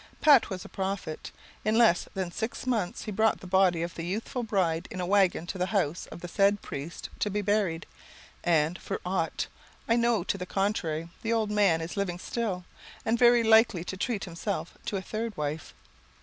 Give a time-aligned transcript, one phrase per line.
[0.19, 1.29] Pat was a prophet;
[1.63, 5.05] in less than six months he brought the body of the youthful bride in a
[5.05, 7.85] waggon to the house of the said priest to be buried,
[8.43, 9.45] and, for aught
[9.87, 12.65] I know to the contrary, the old man is living still,
[13.05, 15.71] and very likely to treat himself to a third wife.